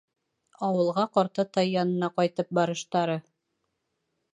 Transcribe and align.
Ауылға 0.67 1.03
ҡартатай 1.19 1.71
янына 1.75 2.13
ҡайтып 2.19 2.59
барыштары. 2.61 3.23